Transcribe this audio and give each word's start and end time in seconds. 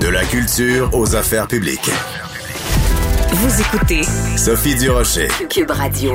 De 0.00 0.08
la 0.08 0.24
culture 0.24 0.88
aux 0.94 1.14
affaires 1.14 1.46
publiques. 1.46 1.90
Vous 3.32 3.60
écoutez 3.60 4.02
Sophie 4.36 4.74
Durocher. 4.74 5.28
Cube 5.50 5.70
Radio. 5.70 6.12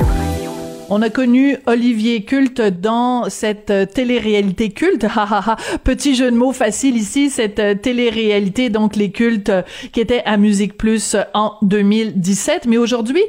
On 0.88 1.02
a 1.02 1.10
connu 1.10 1.56
Olivier 1.66 2.24
Culte 2.24 2.60
dans 2.60 3.30
cette 3.30 3.70
euh, 3.70 3.86
télé-réalité 3.86 4.70
culte. 4.70 5.06
Petit 5.84 6.16
jeu 6.16 6.30
de 6.30 6.36
mots 6.36 6.52
facile 6.52 6.96
ici, 6.96 7.30
cette 7.30 7.60
euh, 7.60 7.74
télé-réalité, 7.74 8.70
donc 8.70 8.96
les 8.96 9.12
cultes 9.12 9.50
euh, 9.50 9.62
qui 9.92 10.00
étaient 10.00 10.22
à 10.24 10.36
Musique 10.36 10.76
Plus 10.76 11.16
en 11.32 11.54
2017. 11.62 12.66
Mais 12.66 12.78
aujourd'hui, 12.78 13.22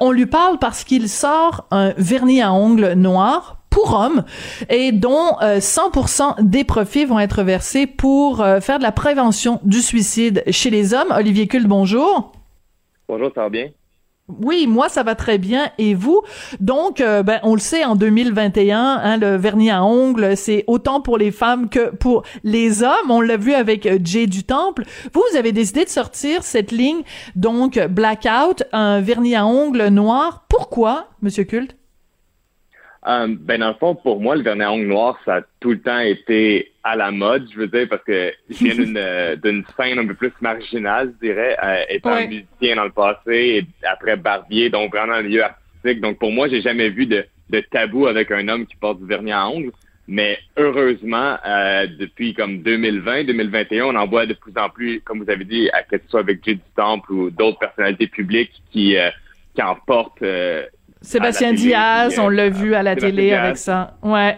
on 0.00 0.10
lui 0.10 0.26
parle 0.26 0.58
parce 0.58 0.84
qu'il 0.84 1.08
sort 1.08 1.66
un 1.70 1.92
vernis 1.98 2.40
à 2.40 2.52
ongles 2.52 2.92
noir 2.92 3.61
pour 3.72 3.94
hommes 3.94 4.24
et 4.68 4.92
dont 4.92 5.36
100% 5.40 6.42
des 6.42 6.62
profits 6.62 7.04
vont 7.04 7.18
être 7.18 7.42
versés 7.42 7.86
pour 7.86 8.44
faire 8.60 8.78
de 8.78 8.82
la 8.82 8.92
prévention 8.92 9.58
du 9.64 9.80
suicide 9.80 10.44
chez 10.50 10.70
les 10.70 10.94
hommes. 10.94 11.08
Olivier 11.10 11.48
Culte, 11.48 11.66
bonjour. 11.66 12.32
Bonjour, 13.08 13.30
ça 13.34 13.42
va 13.42 13.48
bien? 13.48 13.68
Oui, 14.40 14.66
moi 14.66 14.88
ça 14.88 15.02
va 15.02 15.14
très 15.14 15.38
bien. 15.38 15.70
Et 15.78 15.94
vous? 15.94 16.22
Donc, 16.60 17.00
euh, 17.00 17.22
ben, 17.22 17.40
on 17.42 17.54
le 17.54 17.60
sait 17.60 17.84
en 17.84 17.96
2021, 17.96 18.78
hein, 18.78 19.16
le 19.16 19.36
vernis 19.36 19.70
à 19.70 19.84
ongles, 19.84 20.36
c'est 20.36 20.64
autant 20.66 21.00
pour 21.00 21.18
les 21.18 21.30
femmes 21.30 21.68
que 21.68 21.90
pour 21.90 22.22
les 22.44 22.82
hommes. 22.82 23.10
On 23.10 23.20
l'a 23.20 23.36
vu 23.36 23.52
avec 23.52 23.86
euh, 23.86 23.98
Jay 24.02 24.26
du 24.26 24.44
Temple. 24.44 24.84
Vous, 25.12 25.22
vous 25.30 25.36
avez 25.36 25.52
décidé 25.52 25.84
de 25.84 25.90
sortir 25.90 26.42
cette 26.44 26.72
ligne, 26.72 27.02
donc 27.34 27.78
blackout, 27.78 28.62
un 28.72 29.00
vernis 29.00 29.34
à 29.34 29.46
ongles 29.46 29.88
noir. 29.88 30.46
Pourquoi, 30.48 31.08
Monsieur 31.20 31.44
Culte 31.44 31.76
euh, 33.04 33.26
ben 33.28 33.58
dans 33.58 33.68
le 33.68 33.74
fond, 33.74 33.96
pour 33.96 34.20
moi, 34.20 34.36
le 34.36 34.42
vernis 34.42 34.62
à 34.62 34.72
ongles 34.72 34.86
noir, 34.86 35.18
ça 35.24 35.36
a 35.36 35.40
tout 35.58 35.70
le 35.70 35.80
temps 35.80 35.98
été 35.98 36.70
à 36.84 36.94
la 36.94 37.10
mode, 37.10 37.48
je 37.52 37.58
veux 37.58 37.66
dire, 37.66 37.88
parce 37.88 38.04
que 38.04 38.32
je 38.48 38.64
viens 38.64 38.74
d'une, 38.74 38.96
euh, 38.96 39.34
d'une 39.36 39.64
scène 39.76 39.98
un 39.98 40.06
peu 40.06 40.14
plus 40.14 40.32
marginale, 40.40 41.12
je 41.20 41.26
dirais, 41.26 41.56
euh, 41.62 41.82
étant 41.88 42.26
musicien 42.26 42.76
dans 42.76 42.84
le 42.84 42.92
passé 42.92 43.18
et 43.26 43.66
après 43.86 44.16
barbier, 44.16 44.70
donc 44.70 44.92
vraiment 44.94 45.14
un 45.14 45.22
milieu 45.22 45.42
artistique. 45.42 46.00
Donc 46.00 46.18
pour 46.18 46.30
moi, 46.30 46.48
j'ai 46.48 46.62
jamais 46.62 46.90
vu 46.90 47.06
de, 47.06 47.24
de 47.50 47.60
tabou 47.60 48.06
avec 48.06 48.30
un 48.30 48.46
homme 48.48 48.66
qui 48.66 48.76
porte 48.76 49.00
du 49.00 49.06
vernis 49.06 49.32
à 49.32 49.48
ongles. 49.48 49.72
Mais 50.06 50.38
heureusement, 50.56 51.38
euh, 51.44 51.86
depuis 51.98 52.34
comme 52.34 52.62
2020, 52.62 53.24
2021, 53.24 53.86
on 53.86 53.96
en 53.96 54.06
voit 54.06 54.26
de 54.26 54.34
plus 54.34 54.52
en 54.56 54.68
plus, 54.68 55.00
comme 55.00 55.22
vous 55.22 55.30
avez 55.30 55.44
dit, 55.44 55.70
à 55.72 55.82
que 55.82 55.96
ce 55.98 56.08
soit 56.08 56.20
avec 56.20 56.44
Jay 56.44 56.54
du 56.54 56.60
Temple 56.76 57.12
ou 57.12 57.30
d'autres 57.30 57.58
personnalités 57.58 58.08
publiques 58.08 58.62
qui, 58.72 58.96
qui 59.54 59.62
en 59.62 59.76
portent 59.86 60.22
Sébastien 61.02 61.52
Diaz, 61.52 62.18
on 62.18 62.28
l'a 62.28 62.48
vu 62.48 62.74
à 62.74 62.82
la 62.82 62.96
télé 62.96 63.32
avec 63.32 63.56
ça. 63.56 63.96
Ouais. 64.02 64.36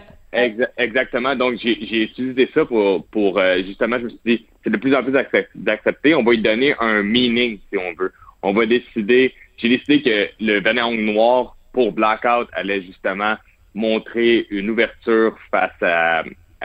exactement. 0.77 1.35
Donc, 1.35 1.59
j'ai 1.61 2.03
utilisé 2.03 2.49
ça 2.53 2.65
pour, 2.65 3.05
pour 3.07 3.39
euh, 3.39 3.57
justement, 3.65 3.97
je 3.99 4.03
me 4.03 4.09
suis 4.09 4.19
dit, 4.25 4.45
c'est 4.63 4.69
de 4.69 4.77
plus 4.77 4.93
en 4.95 5.03
plus 5.03 5.13
d'accepter. 5.55 6.15
On 6.15 6.23
va 6.23 6.31
lui 6.31 6.41
donner 6.41 6.75
un 6.79 7.03
meaning, 7.03 7.59
si 7.71 7.77
on 7.77 7.93
veut. 7.93 8.11
On 8.41 8.53
va 8.53 8.65
décider, 8.65 9.33
j'ai 9.57 9.69
décidé 9.69 10.01
que 10.01 10.43
le 10.43 10.59
vernis 10.59 11.13
noir 11.13 11.55
pour 11.71 11.91
Blackout 11.91 12.47
allait 12.53 12.81
justement 12.81 13.35
montrer 13.73 14.47
une 14.49 14.69
ouverture 14.69 15.37
face 15.51 15.71
à, 15.81 16.23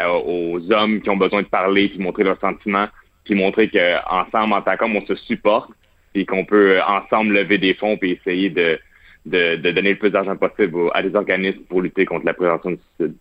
aux 0.08 0.60
hommes 0.72 1.00
qui 1.00 1.10
ont 1.10 1.16
besoin 1.16 1.42
de 1.42 1.48
parler, 1.48 1.88
puis 1.88 1.98
montrer 1.98 2.24
leurs 2.24 2.40
sentiments, 2.40 2.88
puis 3.24 3.34
montrer 3.34 3.68
qu'ensemble, 3.68 4.54
en 4.54 4.62
tant 4.62 4.76
qu'homme, 4.76 4.96
on 4.96 5.06
se 5.06 5.14
supporte 5.16 5.70
et 6.14 6.24
qu'on 6.24 6.44
peut 6.44 6.80
ensemble 6.86 7.34
lever 7.34 7.58
des 7.58 7.74
fonds 7.74 7.98
et 8.02 8.10
essayer 8.10 8.50
de, 8.50 8.78
de, 9.26 9.56
de 9.56 9.70
donner 9.70 9.90
le 9.90 9.98
plus 9.98 10.10
d'argent 10.10 10.36
possible 10.36 10.90
à 10.94 11.02
des 11.02 11.14
organismes 11.14 11.62
pour 11.68 11.82
lutter 11.82 12.04
contre 12.06 12.26
la 12.26 12.34
prévention 12.34 12.70
du 12.70 12.78
suicide. 12.96 13.16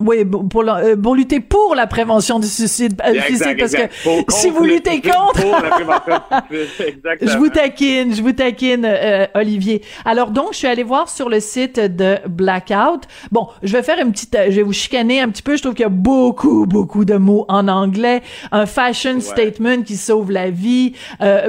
Oui, 0.00 0.24
pour, 0.24 0.62
euh, 0.62 0.94
pour 0.94 1.16
lutter 1.16 1.40
pour 1.40 1.74
la 1.74 1.88
prévention 1.88 2.38
du 2.38 2.46
suicide, 2.46 3.02
euh, 3.04 3.14
parce 3.58 3.72
que 3.72 3.88
si 4.28 4.48
vous 4.48 4.62
luttez 4.62 5.00
contre, 5.00 5.40
je 7.20 7.36
vous 7.36 7.48
taquine, 7.48 8.14
je 8.14 8.22
vous 8.22 8.30
taquine, 8.30 8.84
euh, 8.88 9.26
Olivier. 9.34 9.82
Alors 10.04 10.30
donc, 10.30 10.52
je 10.52 10.58
suis 10.58 10.68
allée 10.68 10.84
voir 10.84 11.08
sur 11.08 11.28
le 11.28 11.40
site 11.40 11.80
de 11.80 12.16
Blackout. 12.28 13.08
Bon, 13.32 13.48
je 13.64 13.72
vais 13.72 13.82
faire 13.82 13.98
une 13.98 14.12
petite, 14.12 14.38
je 14.50 14.54
vais 14.54 14.62
vous 14.62 14.72
chicaner 14.72 15.20
un 15.20 15.30
petit 15.30 15.42
peu. 15.42 15.56
Je 15.56 15.62
trouve 15.62 15.74
qu'il 15.74 15.82
y 15.82 15.86
a 15.86 15.88
beaucoup, 15.88 16.64
beaucoup 16.66 17.04
de 17.04 17.16
mots 17.16 17.44
en 17.48 17.66
anglais. 17.66 18.22
Un 18.52 18.66
fashion 18.66 19.18
statement 19.18 19.82
qui 19.82 19.96
sauve 19.96 20.30
la 20.30 20.50
vie, 20.50 20.92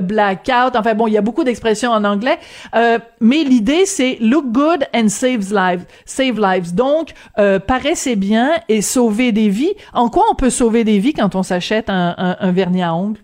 Blackout. 0.01 0.75
Enfin 0.75 0.95
bon, 0.95 1.05
il 1.05 1.13
y 1.13 1.19
a 1.19 1.21
beaucoup 1.21 1.43
d'expressions 1.43 1.91
en 1.91 2.03
anglais. 2.03 2.39
mais 2.73 3.43
l'idée, 3.43 3.85
c'est 3.85 4.17
look 4.19 4.45
good 4.51 4.87
and 4.95 5.09
save 5.09 5.53
lives, 5.53 5.85
save 6.05 6.39
lives. 6.39 6.73
Donc, 6.73 7.09
paraissez 7.67 8.15
bien 8.15 8.38
et 8.67 8.81
sauver 8.81 9.31
des 9.31 9.49
vies. 9.49 9.73
En 9.93 10.09
quoi 10.09 10.23
on 10.31 10.35
peut 10.35 10.49
sauver 10.49 10.83
des 10.83 10.99
vies 10.99 11.13
quand 11.13 11.35
on 11.35 11.43
s'achète 11.43 11.85
un, 11.89 12.51
vernis 12.51 12.83
à 12.83 12.93
ongles? 12.93 13.19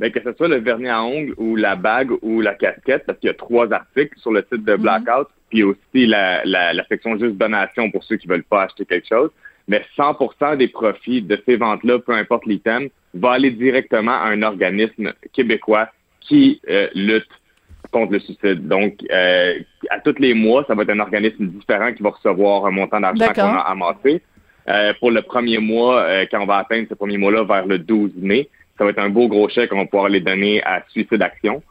Bien, 0.00 0.10
que 0.10 0.20
ce 0.22 0.32
soit 0.32 0.48
le 0.48 0.56
vernis 0.56 0.88
à 0.88 1.02
ongles 1.02 1.34
ou 1.36 1.56
la 1.56 1.76
bague 1.76 2.10
ou 2.22 2.40
la 2.40 2.54
casquette, 2.54 3.04
parce 3.06 3.18
qu'il 3.18 3.28
y 3.28 3.30
a 3.30 3.34
trois 3.34 3.72
articles 3.72 4.18
sur 4.18 4.32
le 4.32 4.44
site 4.52 4.64
de 4.64 4.74
mhm. 4.74 4.82
Blackout, 4.82 5.28
puis 5.50 5.62
aussi 5.62 6.06
la, 6.06 6.42
section 6.88 7.18
juste 7.18 7.36
donation 7.36 7.90
pour 7.90 8.02
ceux 8.04 8.16
qui 8.16 8.26
veulent 8.26 8.42
pas 8.42 8.64
acheter 8.64 8.84
quelque 8.84 9.08
chose. 9.08 9.30
Mais 9.68 9.84
100% 9.96 10.56
des 10.56 10.68
profits 10.68 11.22
de 11.22 11.40
ces 11.46 11.56
ventes-là, 11.56 12.00
peu 12.00 12.12
importe 12.12 12.46
l'item, 12.46 12.88
va 13.14 13.32
aller 13.32 13.50
directement 13.50 14.12
à 14.12 14.28
un 14.28 14.42
organisme 14.42 15.12
québécois 15.32 15.88
qui 16.20 16.60
euh, 16.68 16.88
lutte 16.94 17.28
contre 17.92 18.12
le 18.12 18.18
suicide. 18.18 18.66
Donc, 18.66 18.94
euh, 19.10 19.54
à 19.90 20.00
tous 20.00 20.18
les 20.18 20.34
mois, 20.34 20.64
ça 20.66 20.74
va 20.74 20.82
être 20.82 20.90
un 20.90 21.00
organisme 21.00 21.46
différent 21.46 21.92
qui 21.92 22.02
va 22.02 22.10
recevoir 22.10 22.66
un 22.66 22.70
montant 22.70 23.00
d'argent 23.00 23.32
qu'on 23.32 23.42
a 23.42 23.60
amassé. 23.60 24.22
Euh, 24.68 24.92
pour 24.98 25.10
le 25.10 25.22
premier 25.22 25.58
mois, 25.58 26.00
euh, 26.00 26.24
quand 26.30 26.40
on 26.40 26.46
va 26.46 26.58
atteindre 26.58 26.86
ce 26.88 26.94
premier 26.94 27.18
mois-là 27.18 27.44
vers 27.44 27.66
le 27.66 27.78
12 27.78 28.12
mai, 28.16 28.48
ça 28.78 28.84
va 28.84 28.90
être 28.90 28.98
un 28.98 29.10
beau 29.10 29.28
gros 29.28 29.48
chèque 29.48 29.72
on 29.72 29.78
va 29.78 29.84
pouvoir 29.84 30.08
les 30.08 30.20
donner 30.20 30.62
à 30.64 30.82
Suicide 30.88 31.22
Action. 31.22 31.62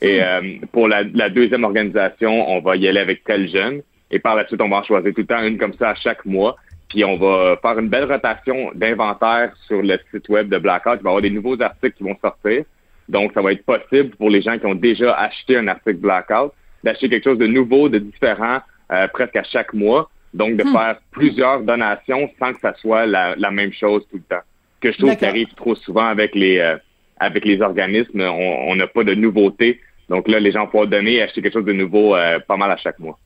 Et 0.00 0.20
hmm. 0.20 0.66
pour 0.72 0.88
la, 0.88 1.04
deuxième 1.30 1.64
organisation, 1.64 2.50
on 2.50 2.60
va 2.60 2.76
y 2.76 2.86
aller 2.86 3.00
avec 3.00 3.24
tel 3.24 3.48
jeune. 3.48 3.80
Et 4.10 4.18
par 4.18 4.36
la 4.36 4.46
suite, 4.46 4.60
on 4.60 4.68
va 4.68 4.76
en 4.76 4.82
choisir 4.84 5.12
tout 5.12 5.22
le 5.22 5.26
temps 5.26 5.42
une 5.42 5.58
comme 5.58 5.72
ça 5.74 5.90
à 5.90 5.94
chaque 5.94 6.24
mois. 6.26 6.56
Puis 6.88 7.02
on 7.04 7.16
va 7.16 7.56
faire 7.60 7.78
une 7.78 7.88
belle 7.88 8.04
rotation 8.04 8.70
d'inventaire 8.74 9.52
sur 9.66 9.82
le 9.82 9.98
site 10.12 10.28
web 10.28 10.48
de 10.48 10.58
Blackout. 10.58 10.98
Il 11.00 11.02
va 11.02 11.10
y 11.10 11.12
avoir 11.12 11.22
des 11.22 11.30
nouveaux 11.30 11.60
articles 11.60 11.96
qui 11.96 12.04
vont 12.04 12.16
sortir. 12.22 12.64
Donc, 13.08 13.32
ça 13.34 13.40
va 13.40 13.52
être 13.52 13.64
possible 13.64 14.10
pour 14.16 14.30
les 14.30 14.42
gens 14.42 14.58
qui 14.58 14.66
ont 14.66 14.74
déjà 14.74 15.14
acheté 15.14 15.56
un 15.56 15.68
article 15.68 15.98
Blackout 15.98 16.52
d'acheter 16.82 17.08
quelque 17.08 17.24
chose 17.24 17.38
de 17.38 17.46
nouveau, 17.46 17.88
de 17.88 17.98
différent, 17.98 18.58
euh, 18.92 19.08
presque 19.08 19.36
à 19.36 19.42
chaque 19.44 19.72
mois. 19.72 20.10
Donc, 20.34 20.56
de 20.56 20.64
hmm. 20.64 20.72
faire 20.72 20.98
plusieurs 21.10 21.62
donations 21.62 22.28
sans 22.38 22.52
que 22.52 22.60
ça 22.60 22.74
soit 22.74 23.06
la, 23.06 23.50
même 23.50 23.72
chose 23.72 24.06
tout 24.10 24.16
le 24.16 24.22
temps. 24.22 24.42
Que 24.80 24.92
je 24.92 24.98
trouve 24.98 25.16
qui 25.16 25.24
arrive 25.24 25.48
trop 25.56 25.74
souvent 25.74 26.06
avec 26.06 26.34
les 26.34 26.58
euh, 26.58 26.76
avec 27.18 27.44
les 27.44 27.62
organismes. 27.62 28.20
On 28.20 28.76
n'a 28.76 28.86
pas 28.86 29.04
de 29.04 29.14
nouveauté. 29.14 29.80
Donc 30.08 30.28
là, 30.28 30.38
les 30.38 30.52
gens 30.52 30.66
peuvent 30.66 30.88
donner 30.88 31.14
et 31.14 31.22
acheter 31.22 31.42
quelque 31.42 31.54
chose 31.54 31.64
de 31.64 31.72
nouveau 31.72 32.14
euh, 32.14 32.38
pas 32.40 32.56
mal 32.56 32.70
à 32.70 32.76
chaque 32.76 32.98
mois. 32.98 33.18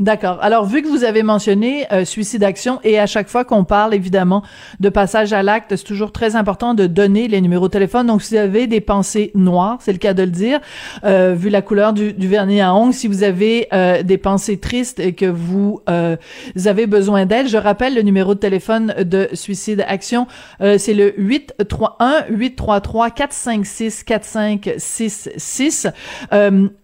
D'accord. 0.00 0.38
Alors, 0.42 0.64
vu 0.64 0.82
que 0.82 0.88
vous 0.88 1.04
avez 1.04 1.22
mentionné 1.22 1.86
euh, 1.92 2.04
suicide 2.04 2.42
action 2.42 2.80
et 2.82 2.98
à 2.98 3.06
chaque 3.06 3.28
fois 3.28 3.44
qu'on 3.44 3.62
parle 3.62 3.94
évidemment 3.94 4.42
de 4.80 4.88
passage 4.88 5.32
à 5.32 5.44
l'acte, 5.44 5.76
c'est 5.76 5.84
toujours 5.84 6.10
très 6.10 6.34
important 6.34 6.74
de 6.74 6.88
donner 6.88 7.28
les 7.28 7.40
numéros 7.40 7.68
de 7.68 7.72
téléphone. 7.72 8.08
Donc, 8.08 8.20
si 8.20 8.34
vous 8.34 8.40
avez 8.40 8.66
des 8.66 8.80
pensées 8.80 9.30
noires, 9.36 9.78
c'est 9.78 9.92
le 9.92 9.98
cas 9.98 10.12
de 10.12 10.24
le 10.24 10.32
dire, 10.32 10.58
euh, 11.04 11.36
vu 11.38 11.48
la 11.48 11.62
couleur 11.62 11.92
du, 11.92 12.12
vernis 12.18 12.60
à 12.60 12.74
ongles, 12.74 12.92
si 12.92 13.06
vous 13.06 13.22
avez 13.22 13.68
euh, 13.72 14.02
des 14.02 14.18
pensées 14.18 14.58
tristes 14.58 14.98
et 14.98 15.12
que 15.12 15.26
vous, 15.26 15.80
avez 15.86 16.86
besoin 16.88 17.24
d'aide, 17.24 17.46
je 17.46 17.56
rappelle 17.56 17.94
le 17.94 18.02
numéro 18.02 18.34
de 18.34 18.40
téléphone 18.40 18.94
de 18.98 19.28
suicide 19.32 19.84
action, 19.86 20.26
c'est 20.60 20.94
le 20.94 21.14
831 21.16 22.24
833 22.30 23.10
456 23.10 24.02
4566. 24.02 25.88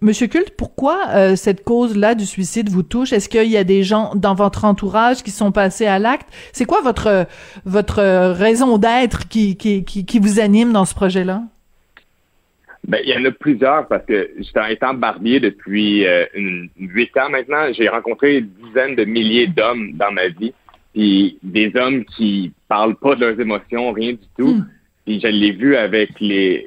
Monsieur 0.01 0.27
Culte, 0.29 0.51
pourquoi 0.57 1.35
cette 1.37 1.65
cause-là 1.65 2.15
du 2.15 2.27
suicide 2.27 2.69
vous 2.69 2.83
touche? 2.83 3.00
Est-ce 3.05 3.29
qu'il 3.29 3.49
y 3.49 3.57
a 3.57 3.65
des 3.65 3.83
gens 3.83 4.13
dans 4.15 4.35
votre 4.35 4.65
entourage 4.65 5.23
qui 5.23 5.31
sont 5.31 5.53
passés 5.53 5.87
à 5.87 5.99
l'acte? 5.99 6.29
C'est 6.53 6.65
quoi 6.65 6.81
votre, 6.83 7.27
votre 7.65 8.33
raison 8.33 8.79
d'être 8.79 9.29
qui, 9.29 9.57
qui, 9.57 9.85
qui, 9.85 10.19
vous 10.19 10.41
anime 10.41 10.73
dans 10.73 10.85
ce 10.85 10.95
projet-là? 10.95 11.43
Ben, 12.87 13.01
il 13.05 13.11
y 13.11 13.17
en 13.17 13.25
a 13.25 13.31
plusieurs 13.31 13.87
parce 13.89 14.05
que 14.07 14.31
étant 14.71 14.95
barbier 14.95 15.39
depuis 15.39 16.07
euh, 16.07 16.25
huit 16.79 17.17
ans 17.17 17.29
maintenant, 17.31 17.73
j'ai 17.73 17.89
rencontré 17.89 18.41
dizaines 18.41 18.97
de 18.97 19.05
milliers 19.05 19.47
d'hommes 19.47 19.93
dans 19.93 20.13
ma 20.13 20.29
vie. 20.29 20.55
Puis 20.95 21.39
des 21.43 21.73
hommes 21.77 22.05
qui 22.05 22.53
parlent 22.69 22.97
pas 22.97 23.15
de 23.15 23.27
leurs 23.27 23.41
émotions, 23.41 23.93
rien 23.93 24.13
du 24.13 24.29
tout. 24.39 24.55
Hmm. 24.55 24.67
Puis 25.05 25.21
je 25.21 25.29
l'ai 25.29 25.53
vu 25.53 25.77
avec 25.77 26.11
les, 26.21 26.67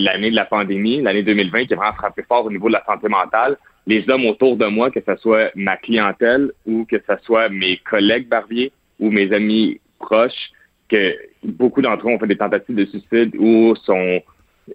l'année 0.00 0.30
de 0.30 0.36
la 0.36 0.44
pandémie, 0.44 1.00
l'année 1.00 1.22
2020, 1.22 1.66
qui 1.66 1.74
a 1.74 1.76
vraiment 1.76 1.94
frappé 1.94 2.22
fort 2.22 2.44
au 2.46 2.50
niveau 2.50 2.68
de 2.68 2.74
la 2.74 2.84
santé 2.84 3.08
mentale 3.08 3.56
les 3.86 4.08
hommes 4.08 4.26
autour 4.26 4.56
de 4.56 4.66
moi, 4.66 4.90
que 4.90 5.00
ce 5.04 5.16
soit 5.16 5.50
ma 5.54 5.76
clientèle 5.76 6.52
ou 6.66 6.84
que 6.84 6.96
ce 6.98 7.14
soit 7.24 7.48
mes 7.48 7.78
collègues 7.78 8.28
barbiers 8.28 8.72
ou 9.00 9.10
mes 9.10 9.32
amis 9.32 9.80
proches, 9.98 10.50
que 10.88 11.14
beaucoup 11.42 11.82
d'entre 11.82 12.06
eux 12.06 12.12
ont 12.12 12.18
fait 12.18 12.26
des 12.26 12.36
tentatives 12.36 12.76
de 12.76 12.84
suicide 12.84 13.34
ou 13.38 13.74
sont 13.76 14.20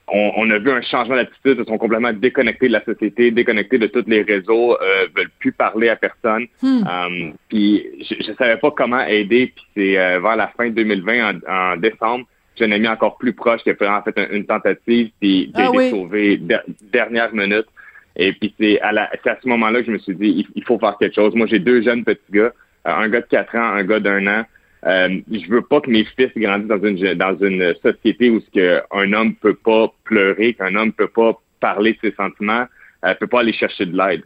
on, 0.09 0.49
a 0.51 0.57
vu 0.59 0.69
un 0.69 0.81
changement 0.81 1.15
d'attitude, 1.15 1.57
ils 1.59 1.65
sont 1.65 1.77
complètement 1.77 2.11
déconnectés 2.11 2.67
de 2.67 2.73
la 2.73 2.83
société, 2.83 3.31
déconnectés 3.31 3.77
de 3.77 3.87
tous 3.87 4.03
les 4.07 4.21
réseaux, 4.21 4.73
euh, 4.73 5.07
veulent 5.15 5.31
plus 5.39 5.53
parler 5.53 5.87
à 5.89 5.95
personne. 5.95 6.45
Hmm. 6.61 6.83
Euh, 6.87 7.31
puis 7.47 7.85
je, 8.01 8.31
ne 8.31 8.35
savais 8.35 8.57
pas 8.57 8.71
comment 8.71 8.99
aider. 9.05 9.53
Puis 9.55 9.65
c'est 9.75 9.97
euh, 9.97 10.19
vers 10.19 10.35
la 10.35 10.49
fin 10.49 10.69
2020, 10.69 11.39
en, 11.47 11.51
en 11.51 11.77
décembre, 11.77 12.25
j'ai 12.55 12.65
un 12.65 12.71
ami 12.71 12.87
encore 12.87 13.17
plus 13.17 13.33
proche 13.33 13.61
qui 13.63 13.69
a 13.69 13.75
fait 13.75 13.87
en 13.87 14.01
fait 14.01 14.15
une 14.31 14.45
tentative 14.45 15.11
puis 15.19 15.51
qui 15.55 15.61
a 15.61 15.67
Ah 15.67 15.71
oui. 15.73 15.89
sauvé 15.89 16.37
der- 16.37 16.63
dernière 16.91 17.33
minute. 17.33 17.67
Et 18.17 18.33
puis 18.33 18.53
c'est 18.59 18.81
à, 18.81 18.91
la- 18.91 19.09
à 19.11 19.37
ce 19.41 19.47
moment-là 19.47 19.79
que 19.79 19.87
je 19.87 19.91
me 19.91 19.99
suis 19.99 20.15
dit, 20.15 20.47
il, 20.55 20.63
faut 20.63 20.79
faire 20.79 20.97
quelque 20.99 21.15
chose. 21.15 21.35
Moi, 21.35 21.47
j'ai 21.47 21.59
deux 21.59 21.81
jeunes 21.81 22.03
petits 22.03 22.31
gars, 22.31 22.51
euh, 22.87 22.91
un 22.91 23.07
gars 23.09 23.21
de 23.21 23.27
4 23.27 23.55
ans, 23.55 23.73
un 23.75 23.83
gars 23.83 23.99
d'un 23.99 24.25
an. 24.27 24.43
Euh, 24.85 25.19
je 25.31 25.49
veux 25.49 25.61
pas 25.61 25.81
que 25.81 25.89
mes 25.89 26.05
fils 26.15 26.31
grandissent 26.35 26.67
dans 26.67 26.83
une 26.83 27.13
dans 27.15 27.37
une 27.39 27.73
société 27.83 28.29
où 28.29 28.39
ce 28.39 28.49
que 28.51 28.81
un 28.91 29.13
homme 29.13 29.35
peut 29.35 29.55
pas 29.55 29.91
pleurer, 30.03 30.53
qu'un 30.53 30.75
homme 30.75 30.93
peut 30.93 31.07
pas 31.07 31.39
parler 31.59 31.93
de 31.93 32.09
ses 32.09 32.15
sentiments, 32.15 32.65
euh, 33.05 33.13
peut 33.15 33.27
pas 33.27 33.41
aller 33.41 33.53
chercher 33.53 33.85
de 33.85 33.97
l'aide. 33.97 34.23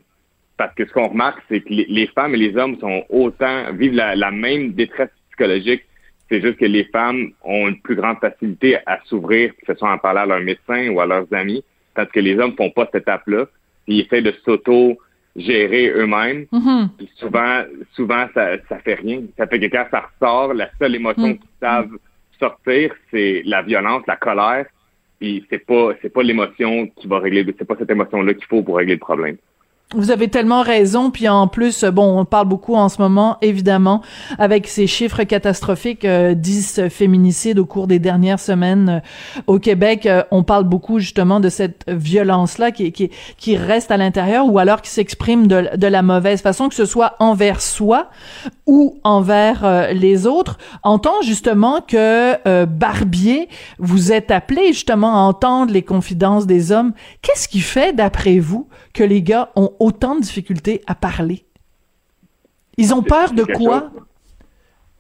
Parce 0.58 0.76
que 0.76 0.86
ce 0.86 0.94
qu'on 0.94 1.08
remarque, 1.08 1.42
c'est 1.50 1.62
que 1.62 1.70
les, 1.70 2.08
femmes 2.08 2.36
et 2.36 2.38
les 2.38 2.56
hommes 2.56 2.78
sont 2.80 3.04
autant 3.10 3.74
vivent 3.74 3.96
la, 3.96 4.32
même 4.32 4.74
détresse 4.74 5.10
psychologique. 5.30 5.84
C'est 6.30 6.42
juste 6.42 6.58
que 6.58 6.66
les 6.66 6.84
femmes 6.86 7.32
ont 7.44 7.68
une 7.68 7.82
plus 7.82 7.96
grande 7.96 8.20
facilité 8.20 8.78
à 8.86 9.00
s'ouvrir, 9.06 9.52
que 9.56 9.74
ce 9.74 9.74
soit 9.74 9.92
en 9.92 9.98
parler 9.98 10.20
à 10.20 10.26
leur 10.28 10.40
médecin 10.40 10.90
ou 10.90 11.02
à 11.02 11.06
leurs 11.06 11.26
amis, 11.34 11.64
parce 11.96 12.12
que 12.12 12.20
les 12.20 12.38
hommes 12.38 12.56
font 12.56 12.70
pas 12.70 12.86
cette 12.86 13.02
étape-là. 13.02 13.48
Ils 13.88 14.02
essaient 14.02 14.22
de 14.22 14.34
s'auto-gérer 14.46 15.90
eux-mêmes. 15.90 16.46
Mhm. 16.52 16.90
Puis 16.98 17.10
souvent, 17.16 17.64
souvent, 17.94 18.28
ça, 18.34 18.58
ça 18.70 18.80
fait 18.80 18.96
rien. 18.96 19.22
Ça 19.38 19.48
fait 19.48 19.60
que 19.60 19.66
quand 19.66 19.86
ça 19.92 20.10
ressort, 20.20 20.54
la 20.54 20.70
seule 20.80 20.96
émotion 20.96 21.28
Mm. 21.30 21.38
qu'ils 21.38 21.50
savent 21.60 21.98
sortir, 22.40 22.94
c'est 23.12 23.44
la 23.46 23.62
violence, 23.62 24.04
la 24.08 24.16
colère. 24.16 24.66
Puis 25.20 25.46
c'est 25.50 25.66
pas, 25.66 25.92
c'est 26.02 26.12
pas 26.12 26.24
l'émotion 26.24 26.88
qui 26.88 27.08
va 27.08 27.20
régler, 27.20 27.46
c'est 27.58 27.68
pas 27.68 27.76
cette 27.78 27.92
émotion-là 27.92 28.34
qu'il 28.34 28.46
faut 28.46 28.64
pour 28.64 28.78
régler 28.78 28.96
le 28.96 29.00
problème. 29.00 29.38
Vous 29.94 30.10
avez 30.10 30.30
tellement 30.30 30.62
raison, 30.62 31.12
puis 31.12 31.28
en 31.28 31.50
plus, 31.50 31.84
bon, 31.84 32.18
on 32.18 32.24
parle 32.24 32.48
beaucoup 32.48 32.76
en 32.76 32.88
ce 32.88 33.02
moment, 33.02 33.38
évidemment, 33.42 34.02
avec 34.40 34.68
ces 34.68 34.88
chiffres 34.88 35.24
catastrophiques, 35.24 36.06
euh, 36.06 36.34
10 36.34 36.88
féminicides 36.90 37.60
au 37.60 37.66
cours 37.66 37.88
des 37.88 38.00
dernières 38.00 38.40
semaines 38.40 38.88
euh, 38.88 39.44
au 39.48 39.60
Québec. 39.60 40.06
euh, 40.06 40.24
on 40.32 40.44
parle 40.44 40.64
beaucoup 40.64 41.00
justement 41.00 41.42
de 41.42 41.50
cette 41.50 41.84
violence-là 41.90 42.72
qui, 42.72 43.12
reste 43.58 43.92
à 43.92 43.98
l'intérieur 43.98 44.46
ou 44.46 44.60
alors 44.60 44.82
qui 44.82 44.90
s'exprime 44.90 45.48
de, 45.48 45.88
la 45.88 46.02
mauvaise 46.02 46.42
façon, 46.42 46.70
que 46.70 46.76
ce 46.76 46.86
soit 46.86 47.18
envers 47.20 47.60
soi 47.60 48.10
ou 48.66 48.98
envers 49.04 49.66
euh, 49.66 49.92
les 49.92 50.26
autres. 50.26 50.58
Entend 50.84 51.22
justement 51.22 51.82
que 51.86 52.66
Barbier, 52.66 53.50
vous 53.78 54.14
êtes 54.14 54.32
appelé 54.32 54.68
justement 54.68 55.16
à 55.16 55.20
entendre 55.20 55.74
les 55.74 55.82
confidences 55.82 56.48
des 56.48 56.72
hommes. 56.72 56.94
Qu'est-ce 57.22 57.50
qui 57.50 57.60
fait, 57.60 57.94
d'après 57.94 58.40
vous, 58.40 58.70
que 58.94 59.04
les 59.04 59.22
gars 59.22 59.52
ont 59.56 59.72
autant 59.80 60.16
de 60.16 60.22
difficultés 60.22 60.82
à 60.88 60.96
parler? 60.96 61.44
Ils 62.78 62.94
ont 62.94 63.04
peur 63.04 63.34
de 63.34 63.44
quoi? 63.44 63.92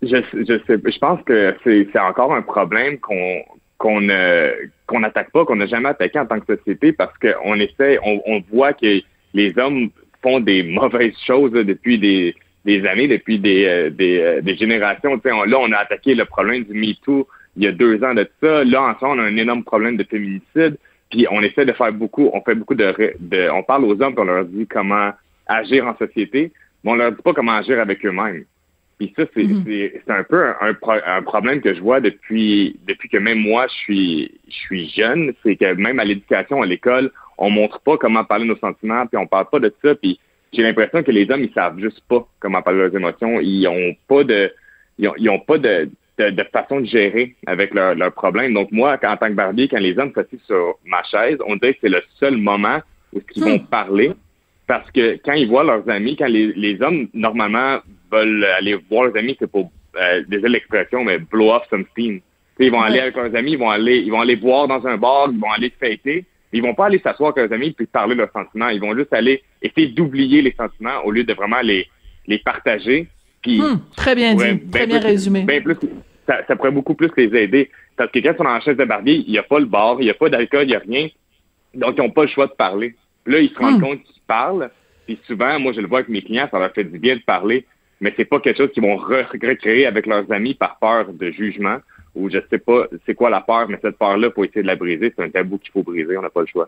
Je, 0.02 0.18
je 0.34 0.60
sais, 0.66 0.80
je 0.84 1.00
pense 1.00 1.22
que 1.24 1.56
c'est, 1.64 1.88
encore 2.00 2.34
un 2.34 2.42
problème 2.42 3.00
qu'on 3.00 3.42
qu'on 3.78 4.02
ne 4.02 4.52
qu'on 4.86 5.00
n'attaque 5.00 5.32
pas, 5.32 5.46
qu'on 5.46 5.56
n'a 5.56 5.66
jamais 5.68 5.90
attaqué 5.90 6.20
en 6.20 6.26
tant 6.26 6.40
que 6.40 6.56
société 6.56 6.92
parce 6.92 7.14
qu'on 7.18 7.56
essaie, 7.56 7.98
on, 8.04 8.22
on 8.26 8.44
voit 8.52 8.74
que 8.74 9.02
les 9.34 9.58
hommes 9.58 9.90
font 10.22 10.40
des 10.40 10.64
mauvaises 10.80 11.16
choses 11.26 11.54
là, 11.54 11.64
depuis 11.64 11.98
des, 11.98 12.36
des 12.66 12.86
années, 12.86 13.08
depuis 13.08 13.40
des, 13.40 13.66
euh, 13.66 13.90
des, 13.90 14.20
euh, 14.20 14.42
des 14.42 14.56
générations. 14.56 15.18
Tu 15.18 15.30
sais, 15.30 15.32
on- 15.32 15.44
là, 15.44 15.58
on 15.60 15.72
a 15.72 15.78
attaqué 15.78 16.14
le 16.14 16.26
problème 16.26 16.64
du 16.64 16.74
MeToo 16.74 17.28
il 17.58 17.64
y 17.64 17.68
a 17.68 17.72
deux 17.72 18.04
ans 18.04 18.14
de 18.14 18.28
ça. 18.42 18.64
Là, 18.64 18.82
en 18.84 19.00
ce 19.00 19.06
moment, 19.06 19.22
on 19.22 19.26
a 19.26 19.28
un 19.28 19.38
énorme 19.38 19.64
problème 19.64 19.98
de 19.98 20.04
féminicide. 20.04 20.78
Puis 21.12 21.28
on 21.30 21.42
essaie 21.42 21.66
de 21.66 21.74
faire 21.74 21.92
beaucoup, 21.94 22.30
on 22.34 22.42
fait 22.42 22.56
beaucoup 22.56 22.76
de, 22.76 22.94
de 23.20 23.50
on 23.52 23.64
parle 23.64 23.86
aux 23.86 24.02
hommes, 24.02 24.14
puis 24.16 24.22
on 24.22 24.26
leur 24.26 24.46
dit 24.46 24.66
comment 24.68 25.12
agir 25.48 25.86
en 25.86 25.96
société, 25.98 26.52
mais 26.84 26.92
on 26.92 26.96
leur 26.96 27.12
dit 27.12 27.22
pas 27.22 27.34
comment 27.34 27.54
agir 27.54 27.80
avec 27.80 28.06
eux-mêmes. 28.06 28.46
Puis 28.98 29.14
ça, 29.18 29.24
c'est 29.34 29.46
c'est- 29.66 30.02
c'est 30.06 30.14
un 30.14 30.24
peu 30.24 30.46
un, 30.46 30.56
un 30.62 30.74
pro- 30.74 30.92
un 31.06 31.22
problème 31.24 31.60
que 31.62 31.74
je 31.74 31.82
vois 31.82 32.00
depuis 32.00 32.80
depuis 32.88 33.10
que 33.10 33.18
même 33.18 33.40
moi 33.40 33.66
je 33.68 33.74
suis 33.74 34.32
je 34.48 34.54
suis 34.54 34.90
jeune, 34.90 35.34
c'est 35.44 35.56
que 35.56 35.74
même 35.74 36.00
à 36.00 36.06
l'éducation, 36.06 36.62
à 36.62 36.66
l'école, 36.66 37.12
on 37.38 37.50
montre 37.50 37.80
pas 37.82 37.98
comment 37.98 38.24
parler 38.24 38.46
nos 38.46 38.58
sentiments, 38.58 39.06
puis 39.08 39.18
on 39.18 39.28
parle 39.28 39.48
pas 39.52 39.60
de 39.60 39.74
ça, 39.84 39.96
puis 39.96 40.20
j'ai 40.54 40.62
l'impression 40.64 41.02
que 41.02 41.12
les 41.12 41.30
hommes 41.32 41.44
ils 41.44 41.54
savent 41.54 41.80
juste 41.80 42.02
pas 42.08 42.28
comment 42.40 42.62
parler 42.62 42.80
leurs 42.80 42.96
émotions, 42.96 43.40
ils 43.42 43.68
ont 43.68 43.96
pas 44.08 44.24
de 44.24 44.52
ils 45.00 45.08
ont, 45.08 45.14
ils 45.18 45.30
ont 45.30 45.40
pas 45.40 45.58
de, 45.58 45.90
de, 46.22 46.30
de 46.40 46.44
façon 46.52 46.82
de 46.82 46.86
gérer 46.86 47.36
avec 47.48 47.74
leurs 47.74 47.96
leurs 47.96 48.14
problèmes. 48.14 48.54
Donc 48.54 48.70
moi, 48.72 48.90
en 49.14 49.18
tant 49.18 49.28
que 49.28 49.34
barbier, 49.44 49.68
quand 49.68 49.80
les 49.88 49.98
hommes 50.00 50.12
s'assient 50.16 50.46
sur 50.46 50.76
ma 50.86 51.02
chaise, 51.04 51.38
on 51.48 51.56
dirait 51.56 51.74
que 51.74 51.80
c'est 51.84 51.90
le 51.98 52.02
seul 52.20 52.36
moment 52.38 52.80
où 53.14 53.20
ils 53.36 53.44
vont 53.44 53.60
parler. 53.60 54.12
Parce 54.68 54.90
que 54.92 55.06
quand 55.26 55.34
ils 55.34 55.50
voient 55.50 55.64
leurs 55.72 55.88
amis, 55.90 56.16
quand 56.16 56.28
les, 56.38 56.48
les 56.66 56.82
hommes, 56.82 57.08
normalement, 57.14 57.80
veulent 58.12 58.46
aller 58.58 58.76
voir 58.90 59.06
leurs 59.06 59.18
amis, 59.18 59.36
c'est 59.40 59.52
pour, 59.52 59.70
euh, 60.00 60.24
désolé 60.30 60.54
l'expression, 60.54 61.04
mais 61.04 61.18
blow 61.18 61.50
off 61.52 61.64
some 61.70 61.86
steam. 61.92 62.22
Ils 62.60 62.72
vont 62.72 62.82
aller 62.82 63.00
avec 63.00 63.16
leurs 63.16 63.36
amis, 63.36 63.54
ils 63.54 63.58
vont 63.58 63.70
aller, 63.70 63.98
ils 63.98 64.12
vont 64.12 64.22
aller 64.22 64.36
boire 64.36 64.68
dans 64.68 64.86
un 64.88 64.96
bar, 64.98 65.30
ils 65.32 65.40
vont 65.40 65.52
aller 65.52 65.74
fêter. 65.80 66.26
Ils 66.54 66.62
vont 66.62 66.76
pas 66.76 66.86
aller 66.88 67.00
s'asseoir 67.00 67.32
avec 67.36 67.50
leurs 67.50 67.54
amis 67.58 67.72
puis 67.72 67.86
parler 67.88 68.14
de 68.16 68.20
leurs 68.22 68.32
sentiments. 68.32 68.70
Ils 68.70 68.80
vont 68.80 68.96
juste 68.96 69.14
aller 69.14 69.42
essayer 69.62 69.88
d'oublier 69.88 70.42
les 70.42 70.54
sentiments 70.54 70.98
au 71.06 71.12
lieu 71.12 71.24
de 71.24 71.34
vraiment 71.34 71.62
les, 71.62 71.88
les 72.28 72.38
partager. 72.40 73.08
Puis 73.42 73.60
Hmm, 73.60 73.80
très 73.98 74.14
bien 74.16 74.36
dit, 74.36 74.60
très 74.70 74.86
bien 74.86 75.00
plus- 75.00 75.08
résumé. 75.08 75.42
ben 75.44 75.64
plus, 75.64 75.76
ça, 76.32 76.42
ça 76.48 76.56
pourrait 76.56 76.72
beaucoup 76.72 76.94
plus 76.96 77.10
les 77.18 77.36
aider. 77.44 77.70
Parce 77.98 78.12
que 78.12 78.20
quand 78.20 78.32
ils 78.32 78.38
sont 78.38 78.44
dans 78.44 78.54
la 78.54 78.62
chaise 78.62 78.78
de 78.78 78.86
barbier, 78.86 79.24
il 79.26 79.32
n'y 79.32 79.38
a 79.38 79.44
pas 79.44 79.60
le 79.60 79.66
bar, 79.66 79.98
il 80.00 80.06
n'y 80.06 80.10
a 80.10 80.14
pas 80.14 80.30
d'alcool, 80.30 80.64
il 80.64 80.68
n'y 80.68 80.76
a 80.76 80.80
rien. 80.80 81.10
Donc, 81.74 81.96
ils 81.98 82.02
n'ont 82.02 82.10
pas 82.10 82.24
le 82.24 82.30
choix 82.30 82.48
de 82.48 82.54
parler. 82.54 82.96
Puis 83.24 83.34
là, 83.34 83.40
ils 83.40 83.50
se 83.50 83.58
rendent 83.60 83.78
Hmm. 83.80 83.82
compte 83.84 84.04
qu'ils 84.04 84.22
parlent. 84.28 84.70
Puis 85.06 85.20
souvent, 85.28 85.60
moi, 85.60 85.74
je 85.74 85.82
le 85.82 85.88
vois 85.88 86.00
avec 86.00 86.10
mes 86.10 86.22
clients, 86.22 86.48
ça 86.52 86.60
leur 86.60 86.72
fait 86.74 86.84
du 86.84 87.00
bien 87.00 87.16
de 87.16 87.22
parler. 87.22 87.66
Mais 88.00 88.14
c'est 88.18 88.26
pas 88.26 88.40
quelque 88.40 88.58
chose 88.58 88.72
qu'ils 88.72 88.84
vont 88.84 88.96
re- 88.96 89.26
recréer 89.32 89.86
avec 89.86 90.06
leurs 90.08 90.32
amis 90.32 90.54
par 90.56 90.80
peur 90.80 91.12
de 91.14 91.32
jugement 91.32 91.78
ou 92.16 92.30
je 92.30 92.40
sais 92.50 92.58
pas 92.58 92.88
c'est 93.06 93.14
quoi 93.14 93.30
la 93.30 93.42
peur, 93.42 93.70
mais 93.70 93.78
cette 93.82 93.98
peur-là, 93.98 94.32
faut 94.32 94.44
essayer 94.44 94.64
de 94.64 94.68
la 94.68 94.76
briser. 94.76 95.14
C'est 95.16 95.24
un 95.24 95.30
tabou 95.30 95.58
qu'il 95.60 95.72
faut 95.72 95.84
briser, 95.84 96.18
on 96.18 96.22
n'a 96.22 96.30
pas 96.30 96.42
le 96.42 96.48
choix. 96.48 96.68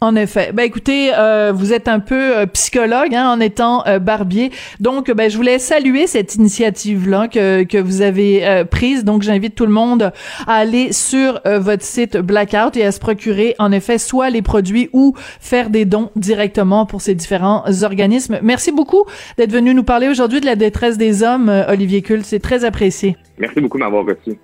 En 0.00 0.14
effet. 0.14 0.52
Ben 0.52 0.62
écoutez, 0.62 1.10
euh, 1.12 1.50
vous 1.52 1.72
êtes 1.72 1.88
un 1.88 1.98
peu 1.98 2.38
euh, 2.38 2.46
psychologue 2.46 3.12
hein, 3.16 3.28
en 3.30 3.40
étant 3.40 3.84
euh, 3.88 3.98
barbier. 3.98 4.52
Donc, 4.78 5.10
ben 5.10 5.28
je 5.28 5.36
voulais 5.36 5.58
saluer 5.58 6.06
cette 6.06 6.36
initiative-là 6.36 7.26
que, 7.26 7.64
que 7.64 7.78
vous 7.78 8.00
avez 8.00 8.46
euh, 8.46 8.64
prise. 8.64 9.04
Donc, 9.04 9.22
j'invite 9.22 9.56
tout 9.56 9.66
le 9.66 9.72
monde 9.72 10.12
à 10.46 10.54
aller 10.54 10.92
sur 10.92 11.40
votre 11.44 11.82
site 11.82 12.16
Blackout 12.16 12.76
et 12.76 12.84
à 12.84 12.92
se 12.92 13.00
procurer 13.00 13.56
en 13.58 13.72
effet 13.72 13.98
soit 13.98 14.30
les 14.30 14.42
produits 14.42 14.88
ou 14.92 15.14
faire 15.40 15.68
des 15.68 15.84
dons 15.84 16.10
directement 16.14 16.86
pour 16.86 17.00
ces 17.00 17.14
différents 17.14 17.64
organismes. 17.82 18.38
Merci 18.42 18.70
beaucoup 18.70 19.04
d'être 19.36 19.52
venu 19.52 19.74
nous 19.74 19.82
parler 19.82 20.08
aujourd'hui 20.08 20.40
de 20.40 20.46
la 20.46 20.56
détresse 20.56 20.96
des 20.96 21.22
hommes, 21.22 21.52
Olivier 21.68 22.02
Culte. 22.02 22.24
C'est 22.24 22.40
très 22.40 22.64
apprécié. 22.64 23.16
Merci 23.38 23.60
beaucoup 23.60 23.78
de 23.78 23.82
m'avoir 23.82 24.04
reçu. 24.04 24.38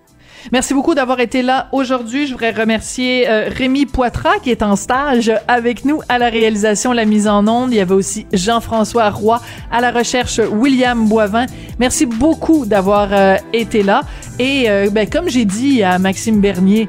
Merci 0.52 0.74
beaucoup 0.74 0.94
d'avoir 0.94 1.20
été 1.20 1.42
là 1.42 1.68
aujourd'hui. 1.72 2.26
Je 2.26 2.32
voudrais 2.32 2.50
remercier 2.50 3.28
euh, 3.28 3.48
Rémi 3.48 3.86
Poitras 3.86 4.38
qui 4.42 4.50
est 4.50 4.62
en 4.62 4.76
stage 4.76 5.32
avec 5.48 5.84
nous 5.84 6.00
à 6.08 6.18
la 6.18 6.28
réalisation, 6.28 6.92
la 6.92 7.04
mise 7.04 7.26
en 7.28 7.46
onde. 7.46 7.72
Il 7.72 7.76
y 7.76 7.80
avait 7.80 7.94
aussi 7.94 8.26
Jean-François 8.32 9.10
Roy 9.10 9.40
à 9.70 9.80
la 9.80 9.90
recherche, 9.90 10.40
William 10.50 11.08
Boivin. 11.08 11.46
Merci 11.78 12.06
beaucoup 12.06 12.66
d'avoir 12.66 13.08
euh, 13.12 13.36
été 13.52 13.82
là. 13.82 14.02
Et 14.38 14.68
euh, 14.68 14.90
ben, 14.90 15.08
comme 15.08 15.28
j'ai 15.28 15.44
dit 15.44 15.82
à 15.82 15.98
Maxime 15.98 16.40
Bernier, 16.40 16.88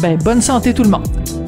ben, 0.00 0.16
bonne 0.16 0.40
santé 0.40 0.72
tout 0.72 0.82
le 0.82 0.90
monde. 0.90 1.43